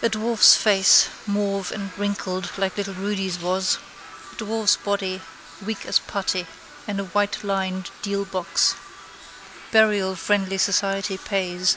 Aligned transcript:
A 0.00 0.08
dwarf's 0.08 0.54
face, 0.56 1.08
mauve 1.26 1.72
and 1.72 1.90
wrinkled 1.98 2.52
like 2.56 2.76
little 2.76 2.94
Rudy's 2.94 3.40
was. 3.40 3.78
Dwarf's 4.36 4.76
body, 4.76 5.20
weak 5.60 5.84
as 5.86 5.98
putty, 5.98 6.46
in 6.86 7.00
a 7.00 7.04
whitelined 7.06 7.90
deal 8.00 8.24
box. 8.24 8.76
Burial 9.72 10.14
friendly 10.14 10.58
society 10.58 11.18
pays. 11.18 11.76